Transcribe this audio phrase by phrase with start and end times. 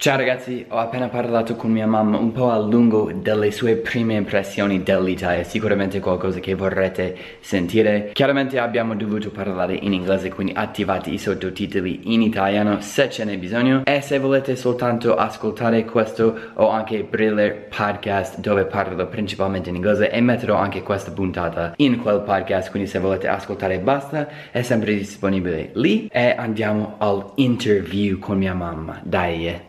[0.00, 4.14] Ciao ragazzi, ho appena parlato con mia mamma un po' a lungo delle sue prime
[4.14, 8.08] impressioni dell'Italia, sicuramente qualcosa che vorrete sentire.
[8.14, 13.36] Chiaramente abbiamo dovuto parlare in inglese, quindi attivate i sottotitoli in italiano se ce n'è
[13.36, 13.82] bisogno.
[13.84, 20.10] E se volete soltanto ascoltare questo ho anche Briller Podcast dove parlo principalmente in inglese
[20.10, 24.94] e metterò anche questa puntata in quel podcast, quindi se volete ascoltare basta, è sempre
[24.94, 26.08] disponibile lì.
[26.10, 29.68] E andiamo all'interview con mia mamma, dai.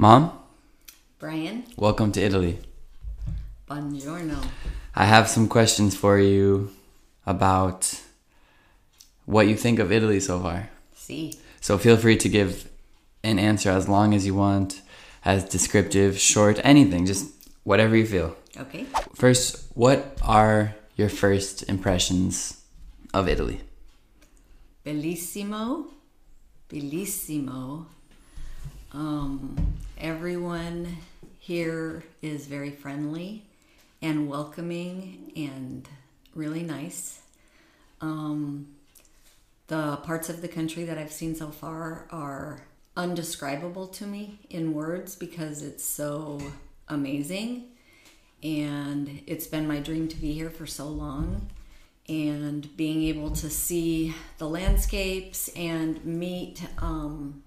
[0.00, 0.32] Mom,
[1.18, 2.58] Brian, welcome to Italy.
[3.68, 4.42] buongiorno.
[4.94, 6.70] I have some questions for you
[7.26, 8.00] about
[9.26, 10.70] what you think of Italy so far.
[10.94, 12.70] See, So feel free to give
[13.22, 14.80] an answer as long as you want,
[15.22, 17.28] as descriptive, short, anything, just
[17.64, 18.34] whatever you feel.
[18.56, 18.86] okay.
[19.14, 22.62] First, what are your first impressions
[23.12, 23.60] of Italy?
[24.82, 25.88] Bellissimo,
[26.70, 27.84] bellissimo.
[28.92, 30.96] Um, everyone
[31.38, 33.44] here is very friendly
[34.02, 35.88] and welcoming and
[36.34, 37.20] really nice.
[38.00, 38.74] Um,
[39.68, 42.62] the parts of the country that I've seen so far are
[42.96, 46.40] undescribable to me in words because it's so
[46.88, 47.68] amazing.
[48.42, 51.48] And it's been my dream to be here for so long.
[52.08, 57.44] And being able to see the landscapes and meet um,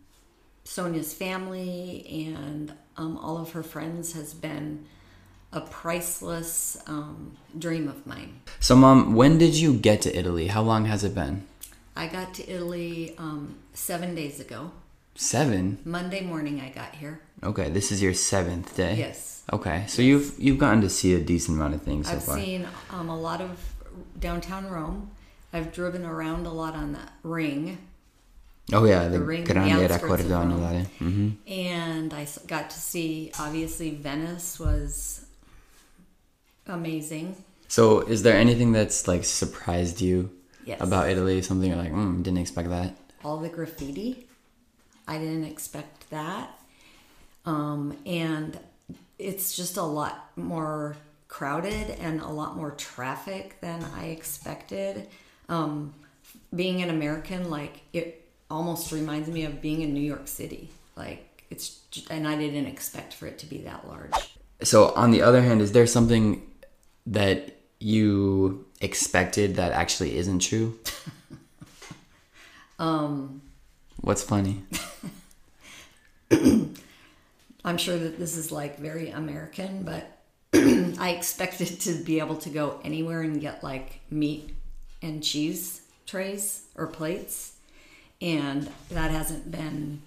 [0.63, 4.85] Sonia's family and um, all of her friends has been
[5.51, 8.41] a priceless um, dream of mine.
[8.59, 10.47] So, Mom, when did you get to Italy?
[10.47, 11.45] How long has it been?
[11.95, 14.71] I got to Italy um, seven days ago.
[15.15, 15.77] Seven.
[15.85, 17.21] Monday morning, I got here.
[17.43, 18.95] Okay, this is your seventh day.
[18.95, 19.43] Yes.
[19.51, 22.19] Okay, so you've you've gotten to see a decent amount of things so far.
[22.19, 22.39] I've far.
[22.39, 23.59] seen um, a lot of
[24.19, 25.11] downtown Rome.
[25.51, 27.77] I've driven around a lot on the ring,
[28.71, 30.85] oh yeah, the, the ring, the Grande outskirts of Raccordo Rome.
[30.99, 33.31] hmm and I got to see.
[33.39, 35.25] Obviously, Venice was
[36.67, 37.35] amazing.
[37.67, 40.29] So, is there anything that's like surprised you
[40.65, 40.79] Yes.
[40.81, 41.41] about Italy?
[41.41, 42.95] Something you're like, mm, didn't expect that.
[43.23, 44.27] all the graffiti.
[45.07, 46.57] I didn't expect that.
[47.45, 48.57] Um, and
[49.19, 50.95] it's just a lot more
[51.27, 55.07] crowded and a lot more traffic than I expected.
[55.49, 55.93] Um,
[56.55, 58.22] being an American, like it
[58.53, 60.69] almost reminds me of being in New York City.
[60.95, 64.13] Like it's, and I didn't expect for it to be that large.
[64.61, 66.41] So, on the other hand, is there something
[67.07, 70.79] that you expected that actually isn't true?
[72.79, 73.41] um,
[74.01, 74.63] what's funny?
[77.65, 80.19] I'm sure that this is like very American, but
[80.53, 84.55] I expected to be able to go anywhere and get like meat
[85.01, 87.53] and cheese trays or plates,
[88.23, 90.01] and that hasn't been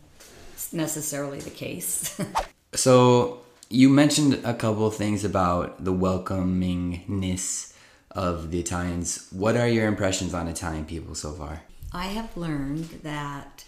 [0.73, 2.21] necessarily the case.
[2.75, 3.41] So,
[3.71, 7.73] you mentioned a couple things about the welcomingness
[8.11, 9.29] of the Italians.
[9.31, 11.63] What are your impressions on Italian people so far?
[11.93, 13.65] I have learned that,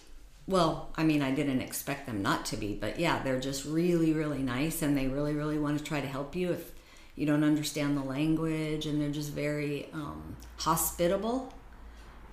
[0.46, 4.12] well, I mean, I didn't expect them not to be, but yeah, they're just really,
[4.12, 6.72] really nice and they really, really want to try to help you if
[7.16, 11.52] you don't understand the language, and they're just very um, hospitable.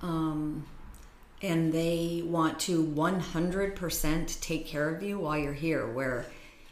[0.01, 0.65] Um,
[1.41, 5.85] and they want to 100% take care of you while you're here.
[5.87, 6.25] Where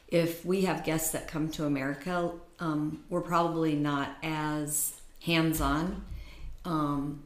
[0.08, 6.04] if we have guests that come to America, um, we're probably not as hands on
[6.66, 7.24] um,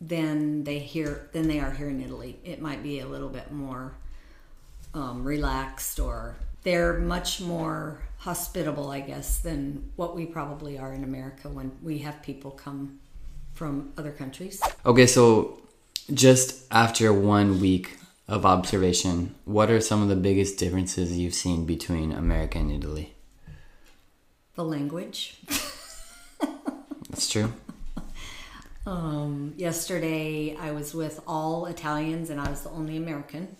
[0.00, 2.38] than they here than they are here in Italy.
[2.44, 3.94] It might be a little bit more
[4.94, 11.04] um, relaxed, or they're much more hospitable, I guess, than what we probably are in
[11.04, 12.98] America when we have people come
[13.54, 14.60] from other countries.
[14.84, 15.60] Okay, so
[16.12, 21.64] just after one week of observation, what are some of the biggest differences you've seen
[21.64, 23.14] between America and Italy?
[24.54, 25.36] The language.
[27.10, 27.52] That's true.
[28.86, 33.56] Um, yesterday, I was with all Italians and I was the only American.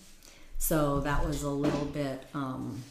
[0.58, 2.82] So that was a little bit, um,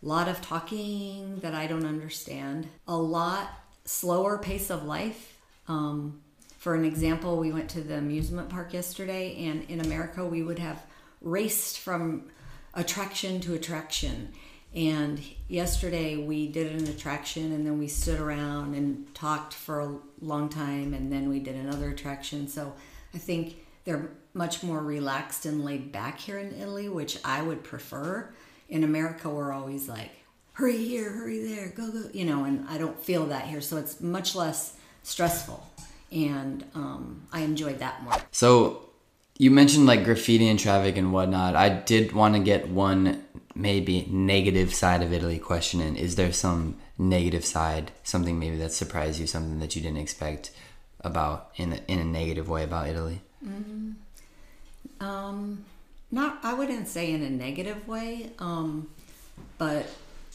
[0.00, 3.50] lot of talking that I don't understand, a lot
[3.84, 5.36] slower pace of life.
[5.68, 6.20] Um,
[6.64, 10.58] for an example, we went to the amusement park yesterday, and in America, we would
[10.58, 10.82] have
[11.20, 12.30] raced from
[12.72, 14.32] attraction to attraction.
[14.74, 19.96] And yesterday we did an attraction and then we stood around and talked for a
[20.22, 22.48] long time and then we did another attraction.
[22.48, 22.72] So
[23.12, 27.62] I think they're much more relaxed and laid back here in Italy, which I would
[27.62, 28.32] prefer.
[28.70, 30.10] In America, we're always like,
[30.54, 33.60] hurry here, hurry there, go, go, you know, and I don't feel that here.
[33.60, 35.73] So it's much less stressful.
[36.14, 38.14] And um, I enjoyed that more.
[38.30, 38.88] So,
[39.36, 41.56] You mentioned like graffiti and traffic and whatnot.
[41.56, 43.24] I did want to get one
[43.56, 45.96] maybe negative side of Italy question in.
[45.96, 50.52] Is there some negative side, something maybe that surprised you, something that you didn't expect
[51.00, 53.20] about in a, in a negative way about Italy?
[55.00, 55.64] Um,
[56.10, 58.88] not, I wouldn't say in a negative way, um,
[59.58, 59.86] but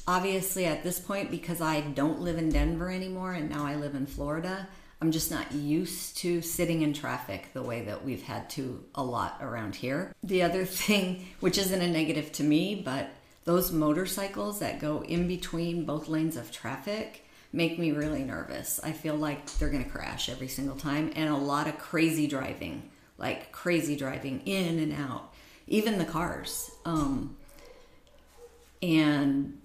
[0.07, 3.95] obviously at this point, because I don't live in Denver anymore and now I live
[3.95, 4.67] in Florida,
[5.01, 9.03] I'm just not used to sitting in traffic the way that we've had to a
[9.03, 10.13] lot around here.
[10.23, 13.09] The other thing, which isn't a negative to me, but
[13.45, 18.79] those motorcycles that go in between both lanes of traffic make me really nervous.
[18.83, 22.27] I feel like they're going to crash every single time, and a lot of crazy
[22.27, 25.33] driving, like crazy driving in and out,
[25.67, 26.69] even the cars.
[26.85, 27.37] Um,
[28.81, 29.59] and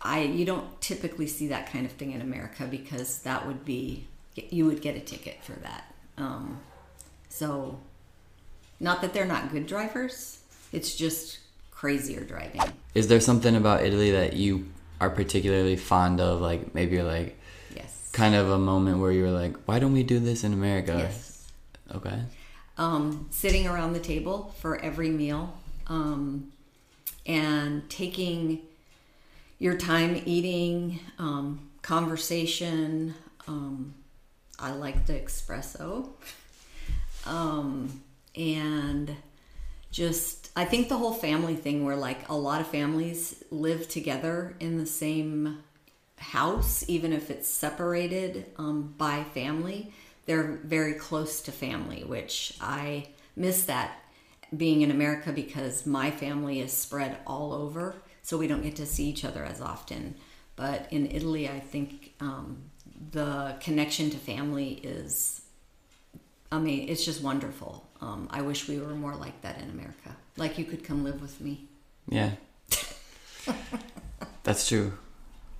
[0.00, 4.08] I, you don't typically see that kind of thing in America because that would be,
[4.34, 5.94] you would get a ticket for that.
[6.18, 6.60] Um,
[7.28, 7.78] so,
[8.80, 10.40] not that they're not good drivers,
[10.72, 11.38] it's just
[11.70, 12.62] crazier driving.
[12.94, 14.66] Is there something about Italy that you
[15.00, 16.40] are particularly fond of?
[16.40, 17.38] Like maybe you're like
[17.74, 18.10] Yes.
[18.12, 20.96] kind of a moment where you're like, why don't we do this in America?
[20.98, 21.48] Yes.
[21.94, 22.20] Okay.
[22.78, 25.54] um, sitting around the table for every meal
[25.88, 26.50] um,
[27.26, 28.60] and taking
[29.58, 33.14] your time eating, um, conversation.
[33.46, 33.94] Um,
[34.62, 36.10] I like the espresso.
[37.26, 38.02] Um,
[38.34, 39.14] and
[39.90, 44.56] just, I think the whole family thing where like a lot of families live together
[44.60, 45.58] in the same
[46.16, 49.92] house, even if it's separated um, by family,
[50.26, 53.98] they're very close to family, which I miss that
[54.56, 58.86] being in America because my family is spread all over, so we don't get to
[58.86, 60.14] see each other as often.
[60.54, 62.70] But in Italy, I think um,
[63.10, 65.42] the connection to family is,
[66.50, 67.86] I mean, it's just wonderful.
[68.00, 70.16] Um, I wish we were more like that in America.
[70.36, 71.66] Like you could come live with me.
[72.08, 72.32] Yeah.
[74.42, 74.92] That's true.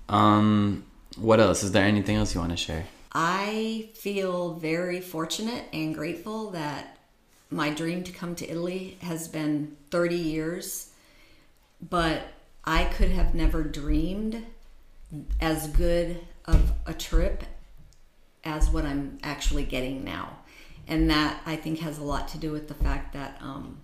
[0.09, 0.85] Um,
[1.17, 1.63] what else?
[1.63, 2.85] Is there anything else you want to share?
[3.13, 6.97] I feel very fortunate and grateful that
[7.49, 10.89] my dream to come to Italy has been 30 years,
[11.87, 12.21] but
[12.65, 14.43] I could have never dreamed
[15.39, 17.43] as good of a trip
[18.43, 20.39] as what I'm actually getting now.
[20.87, 23.79] And that I think has a lot to do with the fact that um,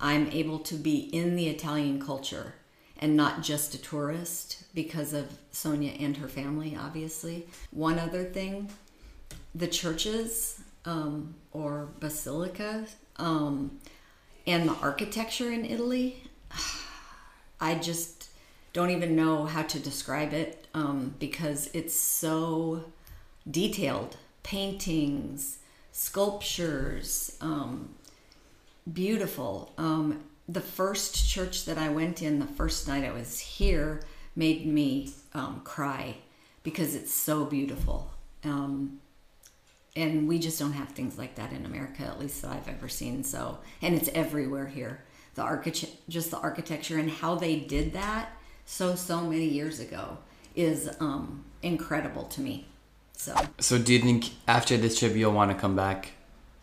[0.00, 2.54] I'm able to be in the Italian culture
[3.00, 7.46] and not just a tourist because of Sonia and her family, obviously.
[7.70, 8.70] One other thing
[9.54, 12.86] the churches um, or basilica
[13.16, 13.78] um,
[14.46, 16.22] and the architecture in Italy,
[17.60, 18.17] I just
[18.72, 22.84] don't even know how to describe it um, because it's so
[23.50, 25.58] detailed paintings,
[25.92, 27.94] sculptures, um,
[28.90, 29.72] beautiful.
[29.78, 34.00] Um, the first church that I went in the first night I was here
[34.34, 36.16] made me um, cry
[36.62, 38.10] because it's so beautiful.
[38.44, 39.00] Um,
[39.96, 42.88] and we just don't have things like that in America, at least that I've ever
[42.88, 43.24] seen.
[43.24, 45.02] So, and it's everywhere here.
[45.34, 48.30] The architect, just the architecture and how they did that
[48.68, 50.18] so so many years ago
[50.54, 52.66] is um, incredible to me.
[53.16, 56.12] So, So, do you think after this trip you'll want to come back?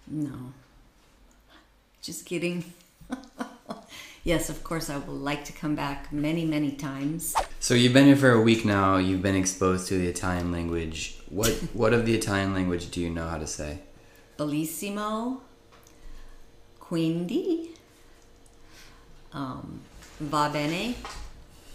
[0.08, 0.54] no,
[2.02, 2.64] just kidding.
[4.24, 7.36] yes, of course, I would like to come back many many times.
[7.60, 8.98] So, you've been here for a week now.
[8.98, 11.18] You've been exposed to the Italian language.
[11.30, 13.80] What What of the Italian language do you know how to say?
[14.38, 15.42] Bellissimo.
[16.80, 17.70] Quindi.
[19.34, 19.82] Um,
[20.20, 20.96] va bene.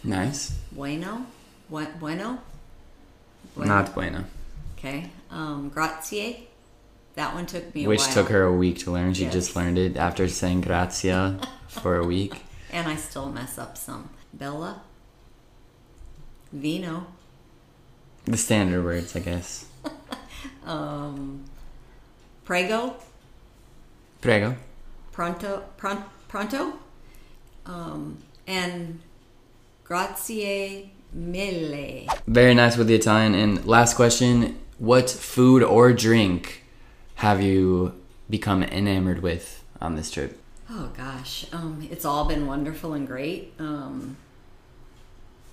[0.04, 0.52] Nice.
[0.72, 1.26] Bueno.
[1.70, 2.38] Bu- bueno.
[3.56, 4.24] Not bueno.
[4.78, 5.10] Okay.
[5.30, 6.48] Um, grazie.
[7.16, 9.12] That one took me a Which took her a week to learn.
[9.14, 9.32] She Yes.
[9.32, 11.38] just learned it after saying grazia
[11.68, 12.42] for a week.
[12.72, 14.10] And I still mess up some.
[14.32, 14.82] Bella.
[16.52, 17.06] Vino.
[18.26, 19.66] The standard words, I guess.
[20.64, 21.44] Um,
[22.44, 22.94] prego.
[24.20, 24.54] Prego.
[25.10, 25.64] Pronto.
[25.76, 26.74] Pron- pronto.
[27.66, 29.00] Um, and
[29.90, 32.06] grazie mille.
[32.28, 33.34] Very nice with the Italian.
[33.34, 36.64] And last question What food or drink
[37.16, 37.94] have you
[38.30, 40.40] become enamored with on this trip?
[40.70, 43.52] Oh gosh, um, it's all been wonderful and great.
[43.58, 44.16] Um,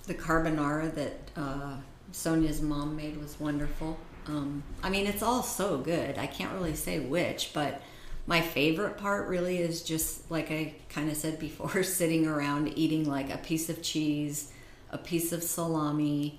[0.06, 1.72] the carbonara that uh,
[2.12, 3.98] Sonia's mom made was wonderful.
[4.28, 6.16] Um, I mean, it's all so good.
[6.16, 7.82] I can't really say which, but
[8.28, 13.08] my favorite part really is just like I kind of said before, sitting around eating
[13.08, 14.52] like a piece of cheese,
[14.90, 16.38] a piece of salami,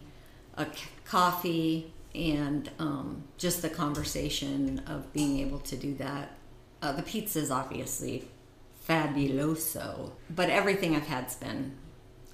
[0.56, 6.38] a c- coffee, and um, just the conversation of being able to do that.
[6.80, 7.02] Uh, the
[7.36, 8.28] is obviously,
[8.88, 10.12] fabuloso.
[10.30, 11.76] But everything I've had's been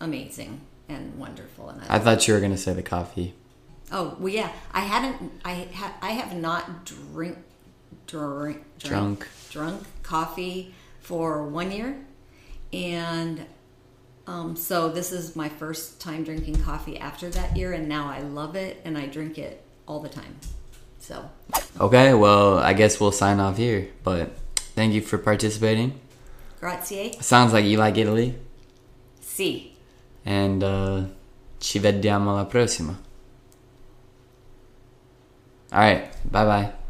[0.01, 1.69] amazing and wonderful.
[1.69, 3.33] And I thought you were gonna say the coffee.
[3.89, 4.51] Oh well, yeah.
[4.73, 5.31] I hadn't.
[5.45, 7.37] I ha, I have not drink,
[8.07, 11.97] drink, drunk drunk coffee for one year,
[12.73, 13.45] and
[14.27, 18.21] um, so this is my first time drinking coffee after that year, and now I
[18.21, 20.35] love it and I drink it all the time.
[20.99, 21.29] So.
[21.79, 24.35] Okay, well, I guess we'll sign off here, but
[24.73, 25.99] thank you for participating.
[26.59, 27.15] Grazie.
[27.21, 28.35] Sounds like you like Italy.
[29.21, 29.73] Sì.
[30.25, 31.03] And uh,
[31.59, 32.97] ci vediamo alla prossima.
[35.71, 36.84] All right, bye bye.